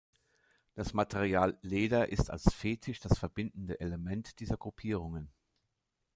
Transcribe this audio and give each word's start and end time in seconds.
Das 0.73 0.95
Material 0.95 1.59
Leder 1.61 2.09
ist 2.09 2.31
als 2.31 2.51
Fetisch 2.51 2.99
das 3.01 3.19
verbindende 3.19 3.79
Element 3.79 4.39
dieser 4.39 4.57
Gruppierungen. 4.57 5.29